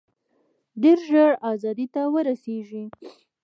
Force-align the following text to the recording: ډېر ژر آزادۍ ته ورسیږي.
ډېر 0.81 0.97
ژر 1.09 1.31
آزادۍ 1.51 1.87
ته 1.93 2.01
ورسیږي. 2.13 2.83